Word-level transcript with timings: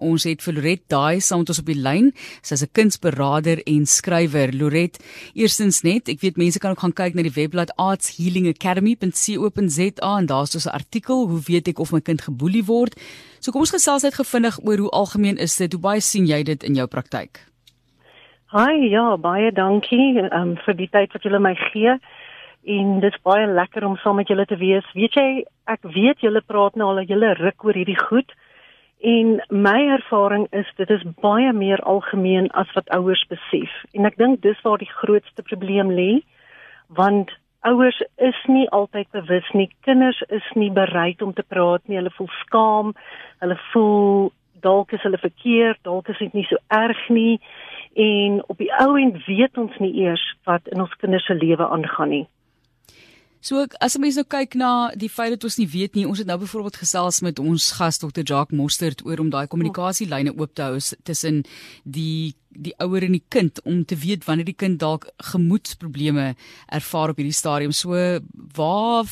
Ons 0.00 0.24
het 0.24 0.42
vir 0.42 0.54
Loret 0.54 0.88
daai 0.88 1.20
saam 1.20 1.38
met 1.38 1.48
ons 1.48 1.58
op 1.58 1.66
die 1.66 1.80
lyn. 1.80 2.12
Sy's 2.42 2.62
'n 2.62 2.68
kunsberader 2.72 3.62
en 3.66 3.86
skrywer. 3.86 4.52
Loret, 4.52 4.98
eerstens 5.34 5.82
net, 5.82 6.08
ek 6.08 6.20
weet 6.20 6.36
mense 6.36 6.58
kan 6.58 6.70
ook 6.70 6.80
gaan 6.80 6.92
kyk 6.92 7.14
na 7.14 7.22
die 7.22 7.30
webblad 7.30 7.76
artshealingacademy.co.za 7.76 10.18
en 10.18 10.26
daar's 10.26 10.50
dus 10.50 10.66
'n 10.66 10.70
artikel 10.70 11.28
hoe 11.28 11.40
weet 11.40 11.68
ek 11.68 11.78
of 11.78 11.92
my 11.92 12.00
kind 12.00 12.22
geboelie 12.22 12.64
word. 12.64 13.00
So 13.40 13.52
kom 13.52 13.60
ons 13.60 13.70
gesels 13.70 14.02
net 14.02 14.14
gevindig 14.14 14.58
oor 14.64 14.78
hoe 14.78 14.90
algemeen 14.90 15.36
is 15.36 15.56
dit? 15.56 15.72
Hoe 15.72 15.80
baie 15.80 16.00
sien 16.00 16.26
jy 16.26 16.42
dit 16.42 16.62
in 16.62 16.74
jou 16.74 16.86
praktyk? 16.86 17.46
Hi, 18.54 18.90
ja, 18.90 19.16
baie 19.16 19.50
dankie 19.52 20.22
um, 20.30 20.54
vir 20.64 20.76
die 20.78 20.88
tyd 20.88 21.12
wat 21.12 21.24
julle 21.26 21.40
my 21.42 21.54
gee. 21.54 21.96
En 22.66 22.98
dit 23.02 23.12
is 23.12 23.22
baie 23.26 23.46
lekker 23.46 23.84
om 23.86 23.96
saam 24.02 24.16
met 24.16 24.30
julle 24.30 24.46
te 24.46 24.58
wees. 24.58 24.86
Weet 24.94 25.18
jy, 25.18 25.44
ek 25.70 25.86
weet 25.94 26.22
julle 26.22 26.42
praat 26.46 26.74
nou 26.74 26.90
al 26.90 27.02
'n 27.02 27.10
hele 27.10 27.34
ruk 27.34 27.64
oor 27.64 27.74
hierdie 27.74 27.98
goed. 27.98 28.32
En 29.06 29.36
my 29.48 29.80
ervaring 29.86 30.46
is 30.50 30.70
dit 30.76 30.90
is 30.90 31.02
baie 31.22 31.52
meer 31.52 31.78
algemeen 31.86 32.48
as 32.58 32.72
wat 32.74 32.88
ouers 32.90 33.22
besef. 33.30 33.74
En 33.94 34.08
ek 34.08 34.16
dink 34.18 34.40
dis 34.42 34.62
waar 34.64 34.82
die 34.82 34.90
grootste 34.90 35.44
probleem 35.46 35.92
lê, 35.94 36.24
want 36.98 37.30
ouers 37.70 38.00
is 38.16 38.40
nie 38.50 38.66
altyd 38.74 39.06
bewus 39.14 39.46
nie. 39.54 39.68
Kinders 39.86 40.18
is 40.34 40.48
nie 40.58 40.72
bereid 40.74 41.22
om 41.22 41.36
te 41.38 41.46
praat 41.46 41.86
nie. 41.86 42.00
Hulle 42.00 42.10
voel 42.18 42.32
skaam. 42.40 42.92
Hulle 43.44 43.58
voel 43.70 44.32
dalk 44.66 44.96
is 44.98 45.06
hulle 45.06 45.22
verkeerd, 45.22 45.78
dalk 45.86 46.10
is 46.10 46.18
dit 46.18 46.34
nie 46.34 46.46
so 46.50 46.58
erg 46.74 47.06
nie. 47.08 47.38
En 47.94 48.42
op 48.50 48.58
die 48.58 48.72
ou 48.82 48.96
end 48.98 49.22
weet 49.30 49.54
ons 49.58 49.78
nie 49.78 49.94
eers 50.02 50.24
wat 50.50 50.66
in 50.74 50.82
ons 50.82 50.98
kinders 50.98 51.30
se 51.30 51.38
lewe 51.38 51.68
aangaan 51.78 52.10
nie. 52.16 52.26
So 53.46 53.62
as 53.78 53.94
jy 53.94 54.00
mens 54.02 54.16
nou 54.18 54.24
kyk 54.26 54.56
na 54.58 54.68
die 54.98 55.10
feit 55.12 55.30
dat 55.36 55.44
ons 55.46 55.56
nie 55.60 55.68
weet 55.70 55.94
nie, 55.94 56.06
ons 56.08 56.18
het 56.18 56.26
nou 56.26 56.38
byvoorbeeld 56.40 56.80
gesels 56.80 57.20
met 57.22 57.38
ons 57.38 57.68
gas 57.78 58.00
Dr. 58.02 58.24
Jacques 58.26 58.56
Mostert 58.58 59.04
oor 59.06 59.22
om 59.22 59.30
daai 59.30 59.46
kommunikasielyne 59.52 60.32
oop 60.34 60.56
te 60.58 60.66
hou 60.66 60.80
tussen 61.06 61.44
die 61.84 62.34
die 62.56 62.72
ouer 62.80 63.04
en 63.04 63.14
die 63.14 63.22
kind 63.30 63.60
om 63.68 63.84
te 63.84 63.98
weet 64.02 64.24
wanneer 64.26 64.48
die 64.48 64.56
kind 64.64 64.80
dalk 64.80 65.06
gemoedsprobleme 65.30 66.30
ervaar 66.80 67.12
op 67.12 67.22
hierdie 67.22 67.38
stadium. 67.38 67.76
So 67.76 67.94
waar 68.58 69.06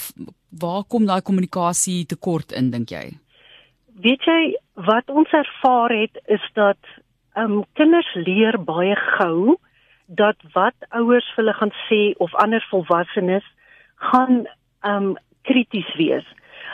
waar 0.64 0.82
kom 0.90 1.06
daai 1.06 1.22
kommunikasie 1.22 2.02
tekort 2.10 2.56
in 2.58 2.74
dink 2.74 2.90
jy? 2.90 3.06
Weet 4.02 4.26
jy 4.26 4.54
wat 4.90 5.14
ons 5.14 5.30
ervaar 5.30 5.94
het 5.94 6.24
is 6.26 6.52
dat 6.58 6.80
ehm 7.38 7.60
um, 7.60 7.66
kinders 7.78 8.10
leer 8.18 8.58
baie 8.58 8.98
gou 9.14 9.60
dat 10.06 10.40
wat 10.58 10.74
ouers 10.90 11.28
vir 11.36 11.44
hulle 11.44 11.60
gaan 11.60 11.76
sê 11.86 12.06
of 12.18 12.34
ander 12.42 12.64
volwassenes 12.72 13.46
gaan 14.10 14.44
um 14.82 15.14
krities 15.48 15.92
wees 16.00 16.26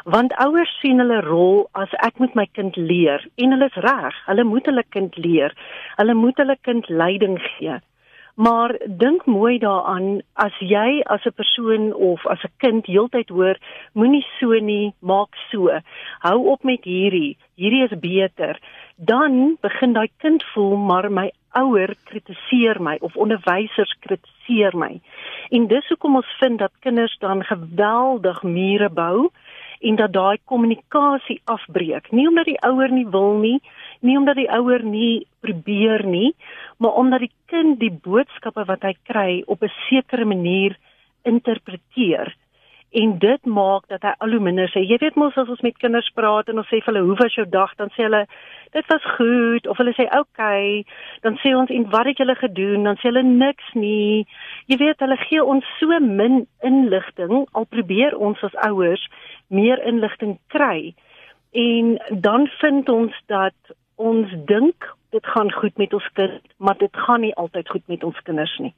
want 0.05 0.35
ouers 0.45 0.73
sien 0.81 1.03
hulle 1.03 1.21
rol 1.27 1.69
as 1.83 1.93
ek 2.07 2.19
moet 2.23 2.35
my 2.39 2.47
kind 2.59 2.77
leer 2.77 3.27
en 3.37 3.55
hulle 3.57 3.69
is 3.73 3.79
reg 3.87 4.17
hulle 4.27 4.49
moet 4.49 4.67
hulle 4.71 4.87
kind 4.97 5.17
leer 5.27 5.55
hulle 6.01 6.17
moet 6.25 6.43
hulle 6.43 6.57
kind 6.69 6.89
leiding 7.03 7.39
gee 7.47 7.79
maar 8.41 8.73
dink 9.03 9.27
mooi 9.29 9.59
daaraan 9.61 10.23
as 10.47 10.55
jy 10.61 11.03
as 11.15 11.27
'n 11.27 11.37
persoon 11.41 11.93
of 12.11 12.27
as 12.27 12.45
'n 12.45 12.55
kind 12.65 12.87
heeltyd 12.87 13.29
hoor 13.29 13.57
moenie 13.95 14.25
so 14.39 14.53
nie 14.71 14.95
maak 15.01 15.37
so 15.51 15.69
hou 16.27 16.39
op 16.55 16.65
met 16.65 16.85
hierdie 16.85 17.37
hierdie 17.57 17.85
is 17.89 17.99
beter 18.01 18.57
dan 18.97 19.57
begin 19.61 19.93
daai 19.93 20.09
kind 20.23 20.45
voel 20.55 20.77
maar 20.77 21.11
my 21.11 21.31
ouer 21.53 21.95
kritiseer 22.05 22.81
my 22.81 22.97
of 23.01 23.17
onderwysers 23.17 23.95
kritiseer 24.01 24.77
my. 24.77 25.01
En 25.51 25.67
dis 25.67 25.87
hoekom 25.89 26.17
ons 26.21 26.35
vind 26.39 26.59
dat 26.59 26.73
kinders 26.85 27.17
dan 27.19 27.43
geweldig 27.45 28.43
mure 28.43 28.89
bou 28.89 29.31
en 29.81 29.97
dat 29.97 30.13
daai 30.13 30.39
kommunikasie 30.45 31.41
afbreek. 31.45 32.11
Nie 32.15 32.29
omdat 32.29 32.47
die 32.47 32.61
ouer 32.67 32.93
nie 32.93 33.07
wil 33.07 33.41
nie, 33.41 33.59
nie 34.01 34.19
omdat 34.19 34.39
die 34.39 34.51
ouer 34.51 34.85
nie 34.85 35.27
probeer 35.41 36.05
nie, 36.07 36.35
maar 36.79 36.95
omdat 37.01 37.25
die 37.27 37.33
kind 37.51 37.81
die 37.81 37.91
boodskappe 37.91 38.65
wat 38.69 38.87
hy 38.87 38.95
kry 39.09 39.43
op 39.47 39.65
'n 39.65 39.73
sekere 39.89 40.25
manier 40.25 40.77
interpreteer 41.25 42.35
en 42.91 43.19
dit 43.19 43.45
maak 43.47 43.87
dat 43.87 44.03
hy 44.03 44.13
al 44.19 44.33
hoe 44.35 44.43
minder 44.43 44.71
sê 44.73 44.83
jy 44.83 44.97
weet 44.99 45.19
mos 45.21 45.37
as 45.39 45.51
ons 45.53 45.63
met 45.63 45.77
kinders 45.79 46.09
praat 46.15 46.49
en 46.51 46.59
ons 46.63 46.67
sê 46.67 46.81
vir 46.81 46.91
hulle 46.91 47.05
hoe 47.07 47.19
was 47.21 47.37
jou 47.39 47.47
dag? 47.47 47.71
Dan 47.79 47.93
sê 47.95 48.03
hulle 48.07 48.25
dit 48.75 48.87
was 48.91 49.07
goed. 49.17 49.67
Of 49.71 49.79
hulle 49.79 49.95
sê 49.95 50.09
okay. 50.19 50.83
Dan 51.23 51.39
sê 51.43 51.55
ons 51.55 51.71
en 51.71 51.87
wat 51.95 52.11
het 52.11 52.23
julle 52.23 52.35
gedoen? 52.41 52.89
Dan 52.89 52.99
sê 52.99 53.11
hulle 53.11 53.23
niks 53.27 53.71
nie. 53.79 54.27
Jy 54.71 54.81
weet 54.83 55.07
hulle 55.07 55.19
gee 55.23 55.45
ons 55.55 55.67
so 55.79 56.01
min 56.03 56.45
inligting 56.67 57.47
al 57.53 57.69
probeer 57.71 58.19
ons 58.19 58.43
as 58.47 58.59
ouers 58.67 59.07
meer 59.49 59.83
inligting 59.87 60.39
kry. 60.51 60.95
En 61.55 61.97
dan 62.27 62.51
vind 62.59 62.91
ons 62.91 63.15
dat 63.31 63.75
ons 64.01 64.35
dink 64.51 64.91
dit 65.11 65.27
gaan 65.27 65.51
goed 65.53 65.79
met 65.79 65.95
ons 65.95 66.07
kind 66.15 66.55
maar 66.57 66.79
dit 66.79 67.03
gaan 67.07 67.21
nie 67.21 67.35
altyd 67.35 67.69
goed 67.69 67.87
met 67.87 68.05
ons 68.05 68.23
kinders 68.27 68.59
nie 68.59 68.75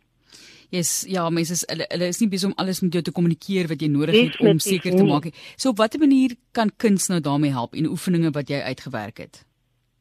Yes, 0.73 1.05
ja, 1.05 1.27
mense 1.29 1.53
is 1.53 1.67
hulle, 1.69 1.85
hulle 1.93 2.07
is 2.09 2.19
nie 2.23 2.31
besig 2.33 2.49
om 2.49 2.55
alles 2.63 2.79
met 2.81 2.95
jou 2.97 3.03
te 3.05 3.13
kommunikeer 3.13 3.69
wat 3.69 3.83
jy 3.85 3.91
nodig 3.93 4.17
het 4.17 4.39
om 4.41 4.61
seker 4.63 4.95
te 4.97 5.05
maak. 5.05 5.29
So 5.61 5.75
op 5.75 5.83
watter 5.83 6.01
manier 6.01 6.33
kan 6.57 6.73
kuns 6.81 7.11
nou 7.13 7.21
daarmee 7.21 7.53
help 7.53 7.77
en 7.77 7.91
oefeninge 7.93 8.31
wat 8.33 8.49
jy 8.49 8.63
uitgewerk 8.65 9.21
het? 9.21 9.43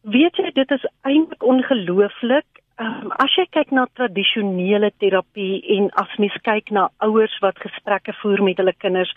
Weet 0.07 0.39
jy, 0.39 0.47
dit 0.55 0.71
is 0.71 0.87
eintlik 1.03 1.43
ongelooflik. 1.43 2.60
Um, 2.81 3.11
as 3.21 3.29
jy 3.37 3.43
kyk 3.53 3.69
na 3.75 3.83
tradisionele 3.93 4.89
terapie 5.01 5.59
en 5.75 5.89
as 6.01 6.13
mens 6.21 6.33
kyk 6.47 6.71
na 6.73 6.87
ouers 7.05 7.33
wat 7.43 7.59
gesprekke 7.61 8.13
voer 8.21 8.41
met 8.41 8.57
hulle 8.61 8.73
kinders, 8.73 9.11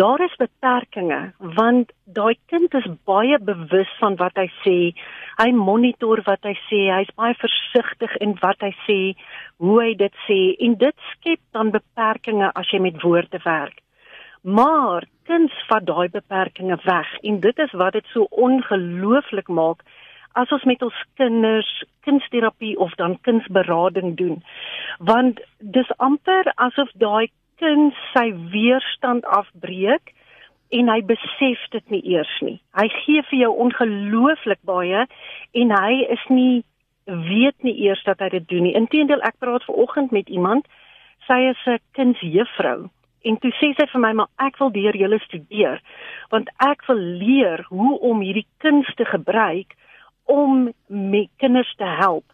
daar 0.00 0.22
is 0.24 0.34
beperkings 0.40 1.36
want 1.58 1.92
daai 2.18 2.34
kind 2.50 2.74
is 2.80 2.88
baie 3.06 3.38
bewus 3.50 3.92
van 4.00 4.16
wat 4.22 4.40
hy 4.42 4.48
sê. 4.64 4.76
Hy 5.38 5.48
monitor 5.54 6.24
wat 6.26 6.48
hy 6.48 6.56
sê. 6.66 6.80
Hy's 6.96 7.12
baie 7.20 7.36
versigtig 7.38 8.16
in 8.26 8.34
wat 8.42 8.64
hy 8.66 8.72
sê, 8.88 9.00
hoe 9.62 9.76
hy 9.84 9.92
dit 10.02 10.22
sê 10.24 10.40
en 10.66 10.74
dit 10.80 11.06
skep 11.12 11.42
dan 11.54 11.70
beperkings 11.76 12.50
as 12.58 12.72
jy 12.74 12.82
met 12.88 12.98
woorde 13.04 13.42
werk. 13.44 13.78
Maar 14.42 15.06
kuns 15.30 15.54
vat 15.70 15.86
daai 15.86 16.08
beperkings 16.10 16.82
weg 16.90 17.14
en 17.22 17.38
dit 17.46 17.62
is 17.68 17.78
wat 17.78 17.94
dit 18.00 18.10
so 18.14 18.26
ongelooflik 18.48 19.52
maak 19.60 19.86
as 20.36 20.52
ons 20.52 20.66
met 20.68 20.82
ons 20.84 20.98
kinders 21.20 21.70
kunsterapie 22.06 22.74
of 22.78 22.94
dan 23.00 23.16
kunsberading 23.26 24.16
doen. 24.20 24.42
Want 24.98 25.40
dis 25.60 25.90
amper 25.96 26.52
asof 26.54 26.92
daai 27.00 27.28
kind 27.60 27.96
sy 28.12 28.28
weerstand 28.52 29.24
afbreek 29.32 30.12
en 30.76 30.90
hy 30.92 31.00
besef 31.08 31.62
dit 31.72 31.92
nie 31.94 32.02
eers 32.14 32.32
nie. 32.44 32.58
Hy 32.76 32.88
gee 33.02 33.22
vir 33.30 33.38
jou 33.46 33.52
ongelooflik 33.66 34.60
baie 34.68 35.06
en 35.62 35.76
hy 35.80 35.92
is 36.12 36.24
nie 36.28 36.64
weet 37.06 37.56
nie 37.62 37.76
eers 37.86 38.02
dat 38.04 38.20
hy 38.20 38.32
dit 38.34 38.48
doen 38.50 38.66
nie. 38.66 38.74
Inteendeel 38.76 39.22
ek 39.24 39.38
praat 39.40 39.64
ver 39.64 39.78
oggend 39.86 40.12
met 40.12 40.28
iemand, 40.28 40.66
sy 41.26 41.38
is 41.50 41.62
'n 41.66 41.78
kindsjuffrou 41.94 42.90
en 43.26 43.38
toe 43.42 43.50
sê 43.58 43.72
sy 43.74 43.86
vir 43.92 44.02
my 44.02 44.12
maar 44.12 44.30
ek 44.46 44.58
wil 44.62 44.70
deur 44.74 44.96
julle 44.96 45.18
studeer 45.24 45.80
want 46.30 46.50
ek 46.66 46.84
wil 46.88 47.00
leer 47.22 47.64
hoe 47.70 47.98
om 48.10 48.22
hierdie 48.24 48.46
kunste 48.64 49.06
gebruik 49.10 49.74
om 50.26 50.72
met 50.86 51.28
kinders 51.36 51.74
te 51.76 51.84
help. 51.84 52.24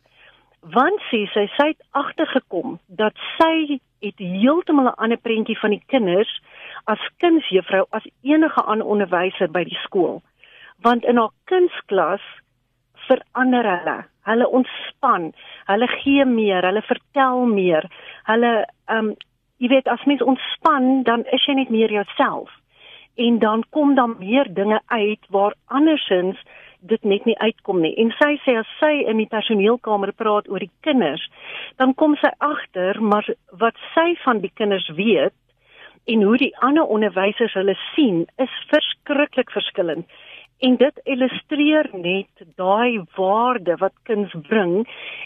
Want 0.61 1.01
sy 1.11 1.25
sê 1.33 1.47
sy 1.57 1.73
het 1.73 1.83
agtergekom 1.91 2.79
dat 2.87 3.17
sy 3.39 3.79
het 4.03 4.19
heeltemal 4.19 4.91
'n 4.91 5.01
ander 5.05 5.19
prentjie 5.19 5.59
van 5.59 5.71
die 5.71 5.83
kinders 5.87 6.41
as 6.85 7.11
kindsjuffrou 7.17 7.85
as 7.91 8.07
enige 8.23 8.63
ander 8.63 8.87
onderwyser 8.87 9.51
by 9.51 9.65
die 9.65 9.79
skool. 9.85 10.23
Want 10.83 11.05
in 11.05 11.17
haar 11.17 11.35
kunsklas 11.45 12.23
verander 13.07 13.67
hulle. 13.79 14.05
Hulle 14.23 14.49
ontspan, 14.49 15.33
hulle 15.67 15.87
gee 15.87 16.25
meer, 16.25 16.63
hulle 16.63 16.83
vertel 16.83 17.45
meer. 17.47 17.91
Hulle 18.25 18.67
ehm 18.87 18.99
um, 18.99 19.15
jy 19.63 19.69
weet 19.69 19.89
as 19.89 20.03
mens 20.11 20.23
ontspan, 20.23 21.03
dan 21.07 21.23
is 21.31 21.45
jy 21.47 21.55
net 21.55 21.69
meer 21.71 21.93
jouself. 21.95 22.51
En 23.15 23.39
dan 23.39 23.63
kom 23.71 23.95
dan 23.95 24.17
meer 24.19 24.49
dinge 24.55 24.81
uit 24.87 25.27
waar 25.31 25.55
andersins 25.67 26.41
dit 26.83 27.05
net 27.05 27.25
nie 27.29 27.37
uitkom 27.39 27.81
nie. 27.83 27.93
En 28.03 28.11
sy 28.19 28.35
sê 28.45 28.57
as 28.59 28.71
sy 28.81 28.93
in 29.11 29.21
die 29.23 29.31
personeelkamer 29.31 30.13
praat 30.19 30.49
oor 30.51 30.63
die 30.63 30.73
kinders, 30.87 31.25
dan 31.81 31.95
kom 31.95 32.17
sy 32.21 32.33
agter 32.43 33.01
maar 33.01 33.27
wat 33.63 33.79
sy 33.95 34.13
van 34.25 34.43
die 34.43 34.53
kinders 34.55 34.89
weet 34.97 35.37
en 36.11 36.23
hoe 36.27 36.37
die 36.41 36.53
ander 36.67 36.89
onderwysers 36.91 37.55
hulle 37.55 37.77
sien 37.95 38.25
is 38.43 38.55
verskriklik 38.73 39.53
verskillend. 39.55 40.09
En 40.63 40.77
dit 40.79 41.01
illustreer 41.11 41.89
net 41.93 42.47
daai 42.59 43.03
waarde 43.17 43.77
wat 43.81 43.95
kinders 44.07 44.35
bring 44.49 44.83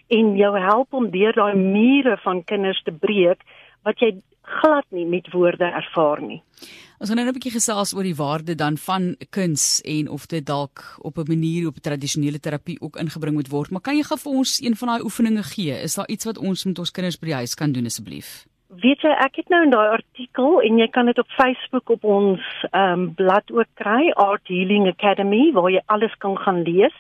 en 0.08 0.36
jou 0.36 0.52
help 0.58 0.96
om 0.96 1.10
deur 1.12 1.36
daai 1.36 1.56
mure 1.56 2.16
van 2.24 2.44
kinders 2.44 2.80
te 2.84 2.92
breek 2.92 3.44
wat 3.86 4.02
jy 4.02 4.16
glad 4.46 4.86
nie 4.94 5.06
met 5.06 5.30
woorde 5.34 5.64
ervaar 5.64 6.22
nie. 6.22 6.42
Ons 6.98 7.10
gaan 7.10 7.18
nou 7.18 7.26
'n 7.28 7.36
bietjie 7.36 7.52
gesels 7.52 7.94
oor 7.94 8.02
die 8.02 8.16
waarde 8.16 8.54
dan 8.54 8.76
van 8.78 9.16
kuns 9.30 9.80
en 9.84 10.08
of 10.08 10.26
dit 10.26 10.46
dalk 10.46 10.96
op 10.98 11.18
'n 11.18 11.28
manier 11.28 11.66
op 11.66 11.78
tradisionele 11.78 12.40
terapie 12.40 12.80
ook 12.80 12.96
ingebring 12.96 13.34
moet 13.34 13.48
word. 13.48 13.70
Maar 13.70 13.80
kan 13.80 13.96
jy 13.96 14.02
gou 14.02 14.18
vir 14.18 14.32
ons 14.32 14.60
een 14.60 14.76
van 14.76 14.88
daai 14.88 15.02
oefeninge 15.02 15.42
gee? 15.42 15.82
Is 15.82 15.94
daar 15.94 16.08
iets 16.08 16.24
wat 16.24 16.38
ons 16.38 16.64
met 16.64 16.78
ons 16.78 16.90
kinders 16.90 17.18
by 17.18 17.26
die 17.26 17.34
huis 17.34 17.54
kan 17.54 17.72
doen 17.72 17.84
asseblief? 17.84 18.46
Weet 18.82 19.00
jy, 19.04 19.12
ek 19.24 19.38
het 19.38 19.48
nou 19.52 19.62
in 19.64 19.70
daai 19.72 19.94
artikel 19.94 20.58
en 20.66 20.78
jy 20.80 20.86
kan 20.92 21.08
dit 21.08 21.18
op 21.20 21.28
Facebook 21.38 21.90
op 21.94 22.02
ons 22.04 22.42
ehm 22.70 22.92
um, 22.92 23.04
blad 23.16 23.52
ook 23.54 23.68
kry, 23.80 24.10
Art 24.20 24.50
Healing 24.50 24.88
Academy, 24.90 25.52
waar 25.54 25.70
jy 25.72 25.80
alles 25.92 26.12
kan 26.24 26.36
gaan 26.38 26.60
lees. 26.66 26.92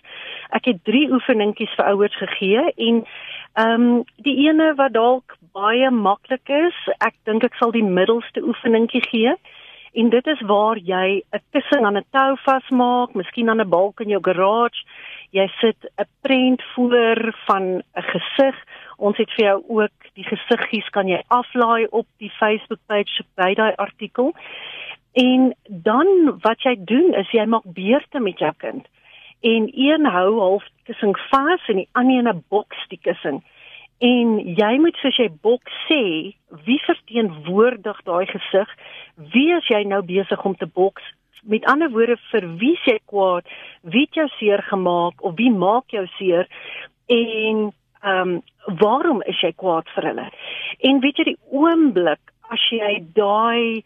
Ek 0.56 0.70
het 0.70 0.78
3 0.88 1.10
oefeningetjies 1.18 1.74
vir 1.76 1.90
ouers 1.90 2.16
gegee 2.22 2.62
en 2.88 3.02
ehm 3.02 3.88
um, 3.88 4.04
die 4.24 4.36
ene 4.46 4.70
wat 4.78 4.94
dalk 4.94 5.36
baie 5.56 5.90
maklik 5.90 6.48
is, 6.48 6.78
ek 7.00 7.16
dink 7.28 7.44
ek 7.44 7.58
sal 7.60 7.74
die 7.74 7.84
middelste 7.84 8.44
oefeningkie 8.44 9.04
gee. 9.10 9.36
En 9.96 10.08
dit 10.12 10.26
is 10.32 10.40
waar 10.48 10.78
jy 10.78 11.20
'n 11.20 11.44
kussing 11.52 11.84
aan 11.84 11.98
'n 11.98 12.08
tou 12.12 12.36
vasmaak, 12.46 13.14
miskien 13.14 13.50
aan 13.50 13.60
'n 13.60 13.68
balk 13.68 14.00
in 14.00 14.08
jou 14.08 14.22
garage. 14.22 14.80
Jy 15.30 15.48
sit 15.60 15.76
'n 15.98 16.08
prent 16.22 16.62
voor 16.74 17.34
van 17.46 17.82
'n 17.82 18.06
gesig 18.12 18.56
Ons 18.96 19.16
het 19.16 19.30
vir 19.36 19.44
jou 19.44 19.56
ook 19.80 20.10
die 20.14 20.24
gesiggies 20.24 20.88
kan 20.94 21.08
jy 21.08 21.20
aflaai 21.28 21.86
op 21.90 22.06
die 22.22 22.32
Facebook 22.38 22.80
page 22.86 23.24
by 23.36 23.52
daai 23.54 23.74
artikel. 23.76 24.32
En 25.12 25.52
dan 25.68 26.38
wat 26.44 26.64
jy 26.64 26.76
doen 26.78 27.12
is 27.16 27.30
jy 27.32 27.44
maak 27.48 27.64
beurte 27.64 28.20
met 28.20 28.38
jou 28.38 28.52
kind. 28.56 28.88
En 29.40 29.68
een 29.72 30.06
hou 30.06 30.38
half 30.38 30.64
kussing 30.88 31.16
vas 31.30 31.68
en 31.68 31.82
die 31.82 31.88
ander 31.92 32.18
in 32.18 32.28
'n 32.28 32.44
boks 32.48 32.88
die 32.88 33.00
kussing. 33.02 33.42
En 33.98 34.38
jy 34.56 34.72
moet 34.78 34.96
soos 35.00 35.16
jy 35.16 35.30
boks 35.40 35.72
sê, 35.88 36.34
wie 36.64 36.80
verteenwoordig 36.84 38.02
daai 38.04 38.26
gesig? 38.26 38.68
Wie 39.32 39.54
is 39.56 39.68
jy 39.68 39.84
nou 39.88 40.02
besig 40.02 40.44
om 40.44 40.56
te 40.56 40.66
boks? 40.66 41.02
Met 41.42 41.64
ander 41.64 41.88
woorde, 41.90 42.16
vir 42.30 42.44
wie 42.60 42.76
sê 42.84 42.98
kwaad? 43.04 43.48
Wie 43.82 44.04
het 44.04 44.14
jou 44.14 44.28
seer 44.36 44.62
gemaak 44.62 45.24
of 45.24 45.36
wie 45.36 45.50
maak 45.50 45.88
jou 45.94 46.06
seer? 46.18 46.46
En 47.06 47.72
ehm 48.06 48.36
um, 48.36 48.42
waarom 48.80 49.22
is 49.30 49.38
jy 49.42 49.52
kwaad 49.62 49.88
vir 49.94 50.08
hulle? 50.10 50.26
En 50.88 51.00
weet 51.02 51.18
jy 51.18 51.24
die 51.32 51.38
oomblik 51.50 52.32
as 52.54 52.64
jy 52.70 52.92
daai 53.14 53.82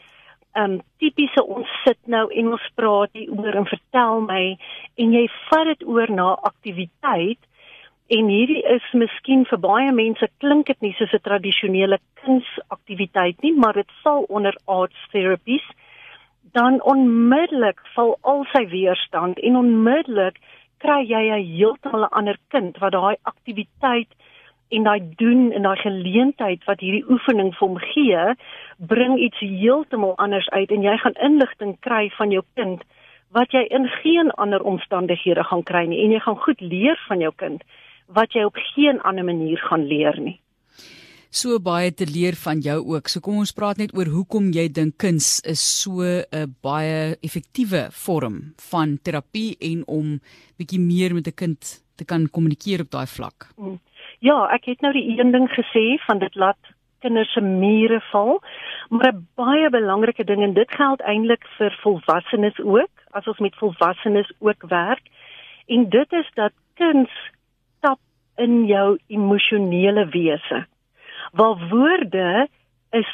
ehm 0.52 0.64
um, 0.64 0.81
tipiese 0.99 1.44
ons 1.44 1.69
sit 1.84 1.99
nou 2.06 2.26
en 2.28 2.52
ons 2.56 2.70
praat 2.75 3.12
hier 3.14 3.31
oor 3.37 3.61
en 3.62 3.69
vertel 3.70 4.25
my 4.26 4.43
en 5.02 5.14
jy 5.19 5.26
vat 5.49 5.70
dit 5.72 5.87
oor 5.87 6.11
na 6.11 6.32
aktiwiteit 6.50 7.43
en 8.17 8.31
hierdie 8.34 8.62
is 8.75 8.87
miskien 9.02 9.44
vir 9.50 9.61
baie 9.62 9.93
mense 9.94 10.26
klink 10.43 10.66
dit 10.66 10.81
nie 10.87 10.94
soos 10.99 11.12
'n 11.14 11.23
tradisionele 11.28 11.99
kunsaktiwiteit 12.23 13.43
nie, 13.43 13.55
maar 13.55 13.75
dit 13.75 13.93
val 14.02 14.26
onder 14.28 14.56
arts 14.66 15.06
therapies 15.12 15.66
dan 16.52 16.82
onmiddellik 16.82 17.78
val 17.94 18.16
al 18.23 18.44
sy 18.52 18.64
weerstand 18.66 19.38
en 19.38 19.56
onmiddellik 19.56 20.40
kry 20.81 21.05
jy 21.05 21.25
'n 21.31 21.47
heeltemal 21.56 22.05
'n 22.05 22.15
ander 22.19 22.38
kind 22.49 22.79
wat 22.79 22.93
daai 22.93 23.17
aktiwiteit 23.23 24.11
en 24.71 24.82
daai 24.82 25.00
doen 25.23 25.53
en 25.53 25.62
daai 25.62 25.77
geleentheid 25.77 26.65
wat 26.65 26.81
hierdie 26.81 27.05
oefening 27.11 27.50
vir 27.55 27.69
hom 27.69 27.79
gee, 27.79 28.35
bring 28.79 29.19
iets 29.19 29.41
heeltemal 29.41 30.15
anders 30.17 30.49
uit 30.50 30.71
en 30.71 30.82
jy 30.82 30.97
gaan 30.97 31.19
inligting 31.29 31.77
kry 31.81 32.11
van 32.19 32.31
jou 32.31 32.43
kind 32.55 32.82
wat 33.31 33.53
jy 33.55 33.62
in 33.71 33.87
geen 34.03 34.31
ander 34.31 34.62
omstandighede 34.62 35.44
gaan 35.44 35.62
kry 35.62 35.85
nie 35.87 36.03
en 36.05 36.15
jy 36.17 36.21
gaan 36.21 36.38
goed 36.47 36.61
leer 36.61 36.99
van 37.09 37.21
jou 37.21 37.33
kind 37.37 37.62
wat 38.06 38.33
jy 38.35 38.44
op 38.44 38.56
geen 38.75 39.00
ander 39.00 39.25
manier 39.25 39.59
gaan 39.71 39.87
leer 39.87 40.19
nie 40.21 40.41
so 41.31 41.61
baie 41.62 41.93
te 41.94 42.06
leer 42.11 42.35
van 42.43 42.59
jou 42.61 42.79
ook. 42.91 43.09
So 43.09 43.23
kom 43.23 43.38
ons 43.38 43.55
praat 43.55 43.79
net 43.79 43.94
oor 43.94 44.11
hoekom 44.11 44.50
jy 44.55 44.67
dink 44.69 44.99
kuns 44.99 45.38
is 45.47 45.62
so 45.62 46.03
'n 46.03 46.55
baie 46.62 47.17
effektiewe 47.23 47.91
vorm 47.91 48.55
van 48.71 48.99
terapie 48.99 49.56
en 49.61 49.85
om 49.87 50.21
bietjie 50.59 50.81
meer 50.81 51.15
met 51.15 51.29
'n 51.29 51.35
kind 51.35 51.82
te 51.97 52.05
kan 52.05 52.29
kommunikeer 52.29 52.81
op 52.81 52.91
daai 52.91 53.06
vlak. 53.06 53.49
Ja, 54.21 54.49
ek 54.53 54.65
het 54.65 54.81
nou 54.81 54.93
die 54.93 55.19
een 55.19 55.31
ding 55.31 55.49
gesê 55.49 55.99
van 56.06 56.19
dit 56.19 56.35
laat 56.35 56.59
kinders 57.00 57.33
se 57.33 57.41
mure 57.41 58.00
val, 58.11 58.43
maar 58.91 59.12
'n 59.12 59.26
baie 59.37 59.71
belangrike 59.71 60.25
ding 60.25 60.43
en 60.43 60.55
dit 60.55 60.71
geld 60.71 61.00
eintlik 61.00 61.44
vir 61.59 61.71
volwassenes 61.83 62.59
ook, 62.59 62.91
as 63.12 63.26
ons 63.26 63.38
met 63.38 63.55
volwassenes 63.55 64.33
ook 64.38 64.62
werk. 64.69 65.03
En 65.67 65.88
dit 65.88 66.12
is 66.12 66.31
dat 66.35 66.53
kuns 66.75 67.11
tap 67.81 68.00
in 68.37 68.67
jou 68.67 68.99
emosionele 69.06 70.09
wese 70.09 70.67
waar 71.32 71.69
woorde 71.71 72.49
is 72.91 73.11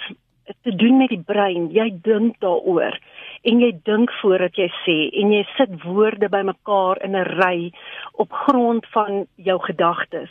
te 0.62 0.74
doen 0.74 0.96
met 0.96 1.08
die 1.08 1.22
brein. 1.26 1.70
Jy 1.74 1.88
dink 2.02 2.38
daaroor 2.40 2.98
en 3.46 3.60
jy 3.62 3.72
dink 3.86 4.10
voordat 4.20 4.58
jy 4.58 4.68
sê 4.84 4.96
en 5.20 5.32
jy 5.34 5.42
sit 5.56 5.82
woorde 5.84 6.28
bymekaar 6.28 7.02
in 7.06 7.16
'n 7.16 7.30
ry 7.40 7.72
op 8.12 8.32
grond 8.32 8.86
van 8.90 9.26
jou 9.34 9.58
gedagtes. 9.60 10.30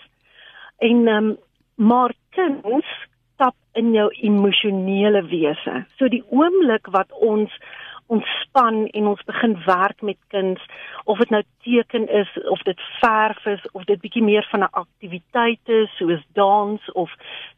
En 0.80 1.08
ehm 1.08 1.18
um, 1.18 1.38
maar 1.76 2.14
kuns 2.30 2.88
tap 3.36 3.56
in 3.74 3.92
jou 3.94 4.10
emosionele 4.24 5.24
wese. 5.28 5.86
So 5.98 6.08
die 6.08 6.24
oomblik 6.30 6.88
wat 6.88 7.12
ons 7.12 7.52
ontspan 8.08 8.88
en 8.88 9.08
ons 9.08 9.24
begin 9.26 9.58
werk 9.66 10.02
met 10.02 10.18
kuns 10.28 10.62
of 11.04 11.18
dit 11.18 11.30
nou 11.30 11.44
teken 11.64 12.08
is 12.08 12.38
of 12.50 12.62
dit 12.68 12.82
verf 13.00 13.46
is 13.46 13.72
of 13.72 13.84
dit 13.84 14.02
bietjie 14.02 14.24
meer 14.24 14.48
van 14.52 14.64
'n 14.64 14.78
aktiwiteit 14.84 15.70
is 15.70 15.98
soos 15.98 16.24
dans 16.34 16.92
of 16.92 17.12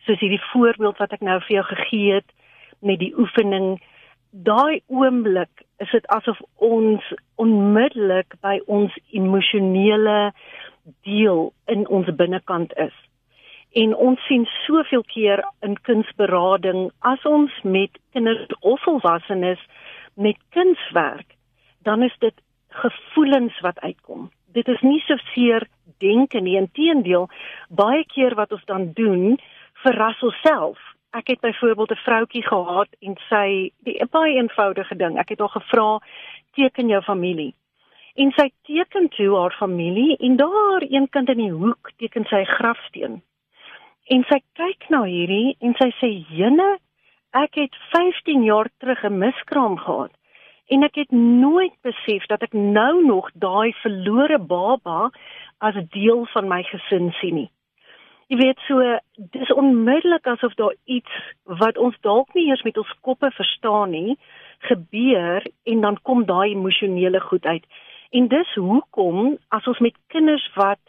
soos 0.06 0.20
hierdie 0.20 0.48
voorbeeld 0.52 0.98
wat 0.98 1.12
ek 1.12 1.22
nou 1.22 1.40
vir 1.40 1.56
jou 1.56 1.64
gegee 1.64 2.14
het 2.14 2.32
met 2.80 3.00
die 3.00 3.14
oefening 3.18 3.80
daai 4.32 4.82
oomblik 4.88 5.66
is 5.78 5.92
dit 5.92 6.08
asof 6.08 6.40
ons 6.56 7.04
onmiddellik 7.36 8.36
by 8.42 8.60
ons 8.66 8.94
emosionele 9.12 10.34
deel 11.04 11.54
in 11.66 11.88
ons 11.88 12.10
binnekant 12.16 12.74
is. 12.78 12.94
En 13.76 13.96
ons 13.96 14.22
sien 14.28 14.46
soveel 14.66 15.04
keer 15.14 15.44
in 15.66 15.76
kunsberading 15.90 16.90
as 17.00 17.26
ons 17.26 17.54
met 17.64 17.92
kinders 18.16 18.48
of 18.60 18.82
volwassenes 18.86 19.62
met 20.18 20.38
kunswerk, 20.50 21.36
dan 21.86 22.04
is 22.04 22.16
dit 22.20 22.34
gevoelens 22.70 23.60
wat 23.60 23.80
uitkom. 23.80 24.32
Dit 24.54 24.68
is 24.68 24.82
nie 24.82 25.00
so 25.06 25.18
seer 25.34 25.68
denke 25.98 26.40
nie, 26.42 26.58
inteendeel, 26.58 27.28
baie 27.70 28.06
keer 28.14 28.36
wat 28.36 28.52
ons 28.52 28.66
dan 28.66 28.92
doen, 28.98 29.38
verras 29.84 30.22
ons 30.26 30.42
self. 30.42 30.82
Ek 31.18 31.30
het 31.34 31.42
byvoorbeeld 31.42 31.92
'n 31.92 32.04
vroutjie 32.06 32.44
gehad 32.44 32.90
en 33.00 33.16
sy 33.30 33.72
die 33.86 33.98
baie 34.12 34.36
eenvoudige 34.36 34.96
ding, 34.96 35.18
ek 35.18 35.30
het 35.30 35.40
haar 35.40 35.56
gevra 35.56 36.00
teken 36.54 36.88
jou 36.88 37.02
familie. 37.02 37.54
En 38.16 38.32
sy 38.32 38.50
teken 38.66 39.10
toe 39.10 39.36
haar 39.38 39.54
familie 39.54 40.18
en 40.18 40.36
daar 40.36 40.82
een 40.82 41.10
kind 41.10 41.30
in 41.30 41.38
die 41.38 41.52
hoek 41.52 41.92
teken 41.98 42.26
sy 42.26 42.44
grafsteen. 42.44 43.22
En 44.08 44.24
sy 44.24 44.40
kyk 44.54 44.90
na 44.90 45.04
hierdie 45.04 45.56
en 45.60 45.76
sy 45.78 45.92
sê: 46.00 46.10
"Jene, 46.30 46.80
ek 47.32 47.56
het 47.56 47.76
15 47.92 48.44
jaar 48.44 48.70
terug 48.78 49.04
'n 49.04 49.18
miskraam 49.18 49.78
gehad 49.78 50.12
en 50.68 50.84
ek 50.84 50.96
het 50.96 51.12
nooit 51.12 51.74
besef 51.82 52.26
dat 52.26 52.42
ek 52.42 52.54
nou 52.54 53.06
nog 53.06 53.30
daai 53.34 53.74
verlore 53.82 54.40
baba 54.40 55.10
as 55.58 55.76
deel 55.90 56.26
van 56.34 56.48
my 56.48 56.64
gesin 56.64 57.12
sien 57.20 57.36
nie. 57.36 57.52
Jy 58.28 58.38
weet 58.38 58.60
so 58.68 58.84
dis 59.16 59.52
onmiddellik 59.54 60.28
asof 60.28 60.54
daar 60.60 60.76
iets 60.86 61.12
wat 61.44 61.78
ons 61.78 61.96
dalk 62.02 62.34
nie 62.36 62.50
eers 62.50 62.64
met 62.68 62.78
ons 62.78 62.96
koppe 63.02 63.32
verstaan 63.32 63.90
nie 63.96 64.18
gebeur 64.68 65.46
en 65.64 65.82
dan 65.82 66.00
kom 66.02 66.26
daai 66.26 66.52
emosionele 66.52 67.20
goed 67.20 67.46
uit. 67.46 67.64
En 68.12 68.28
dis 68.28 68.54
hoekom 68.56 69.38
as 69.48 69.68
ons 69.68 69.80
met 69.80 69.96
kinders 70.08 70.50
wat 70.56 70.84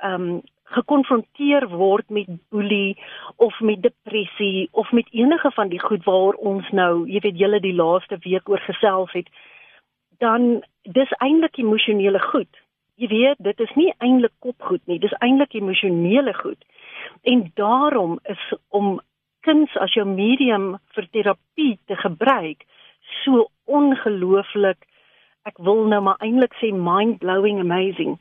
ehm 0.00 0.30
um, 0.30 0.40
gekonfronteer 0.70 1.66
word 1.68 2.08
met 2.10 2.28
boelie 2.50 2.98
of 3.36 3.60
met 3.60 3.82
depressie 3.82 4.68
of 4.72 4.90
met 4.92 5.08
enige 5.10 5.50
van 5.56 5.68
die 5.68 5.80
goed 5.80 6.04
waar 6.04 6.38
ons 6.52 6.68
nou, 6.70 7.06
jy 7.10 7.22
weet 7.26 7.38
julle 7.38 7.60
die 7.60 7.74
laaste 7.74 8.18
week 8.24 8.48
oor 8.48 8.62
gesels 8.66 9.12
het, 9.12 9.28
dan 10.22 10.60
dis 10.82 11.12
eintlik 11.18 11.58
emosionele 11.58 12.20
goed. 12.30 12.50
Jy 13.00 13.08
weet, 13.08 13.38
dit 13.38 13.60
is 13.60 13.72
nie 13.74 13.92
eintlik 13.98 14.34
kopgoed 14.44 14.82
nie, 14.86 14.98
dis 15.00 15.16
eintlik 15.24 15.54
emosionele 15.56 16.34
goed. 16.36 16.60
En 17.22 17.46
daarom 17.56 18.18
is 18.28 18.42
om 18.68 18.98
kuns 19.46 19.72
as 19.80 19.94
jou 19.96 20.04
medium 20.06 20.74
vir 20.94 21.08
terapie 21.14 21.78
te 21.88 21.96
gebruik 21.96 22.64
so 23.22 23.46
ongelooflik 23.64 24.84
ek 25.48 25.56
wil 25.64 25.86
nou 25.88 26.02
maar 26.04 26.20
eintlik 26.24 26.54
sê 26.60 26.72
mind 26.76 27.18
blowing 27.22 27.60
amazing 27.62 28.18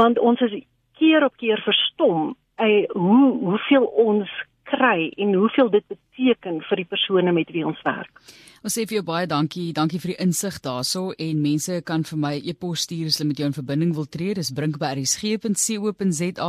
want 0.00 0.18
ons 0.18 0.40
is 0.48 0.56
keer 0.98 1.24
op 1.24 1.36
keer 1.36 1.60
verstom 1.64 2.34
uh, 2.56 2.84
hoe 2.88 3.38
hoeveel 3.38 3.84
ons 3.84 4.30
kry 4.66 5.12
en 5.16 5.34
hoeveel 5.34 5.70
dit 5.70 5.84
beteken 5.86 6.60
vir 6.68 6.82
die 6.82 6.88
persone 6.88 7.32
met 7.32 7.50
wie 7.54 7.66
ons 7.66 7.82
werk. 7.86 8.22
Ons 8.66 8.74
sê 8.74 8.82
vir 8.82 8.96
jou 8.96 9.04
baie 9.06 9.28
dankie. 9.30 9.68
Dankie 9.70 10.00
vir 10.02 10.10
die 10.10 10.18
insig 10.24 10.56
daarso 10.58 11.14
en 11.22 11.38
mense 11.38 11.70
kan 11.86 12.02
vir 12.02 12.18
my 12.18 12.34
e-pos 12.50 12.82
stuur 12.82 13.06
as 13.06 13.14
hulle 13.20 13.28
met 13.28 13.38
jou 13.38 13.46
in 13.46 13.54
verbinding 13.54 13.94
wil 13.94 14.10
tree. 14.10 14.34
Dis 14.34 14.50
brinkberries.co.za, 14.56 16.48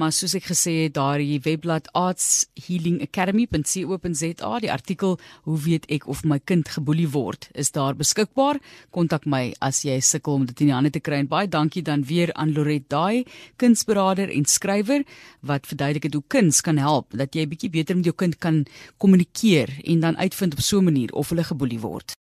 maar 0.00 0.12
soos 0.16 0.32
ek 0.38 0.46
gesê 0.48 0.86
het, 0.86 0.94
daardie 0.96 1.36
webblad 1.44 1.92
artshealingacademy.co.za, 2.00 4.52
die 4.64 4.72
artikel 4.72 5.20
Hoe 5.44 5.60
weet 5.60 5.84
ek 5.92 6.08
of 6.08 6.24
my 6.24 6.40
kind 6.40 6.64
geboelie 6.72 7.12
word, 7.12 7.52
is 7.52 7.68
daar 7.76 7.92
beskikbaar. 7.92 8.56
Kontak 8.88 9.28
my 9.28 9.52
as 9.60 9.84
jy 9.84 10.00
sukkel 10.00 10.40
om 10.40 10.48
dit 10.48 10.56
in 10.64 10.72
die 10.72 10.76
hande 10.78 10.88
te 10.96 11.04
kry. 11.04 11.20
En 11.20 11.28
baie 11.28 11.44
dankie 11.44 11.84
dan 11.84 12.08
weer 12.08 12.32
aan 12.40 12.56
Loret 12.56 12.88
Daai, 12.88 13.28
kunsberader 13.60 14.32
en 14.32 14.48
skrywer 14.48 15.04
wat 15.44 15.68
verduidelik 15.68 16.08
hoe 16.16 16.24
kuns 16.24 16.64
kan 16.64 16.80
help 16.80 17.12
dat 17.12 17.36
jy 17.36 17.44
bietjie 17.52 17.68
beter 17.76 18.00
met 18.00 18.08
jou 18.08 18.16
kind 18.16 18.40
kan 18.40 18.64
kommunikeer 18.96 19.68
en 19.84 20.00
dan 20.08 20.16
uitvind 20.16 20.56
op 20.56 20.64
so 20.64 20.80
'n 20.80 20.88
manier 20.88 21.12
of 21.12 21.28
hulle 21.28 21.49
geboelie 21.50 21.80
word. 21.80 22.14